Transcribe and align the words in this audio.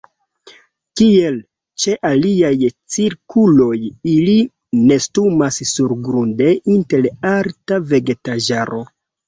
Kiel 1.01 1.35
ĉe 1.83 1.93
aliaj 2.11 2.51
cirkuoj 2.95 3.77
ili 4.15 4.35
nestumas 4.89 5.63
surgrunde 5.75 6.51
inter 6.81 7.09
alta 7.37 7.83
vegetaĵaro. 7.95 8.85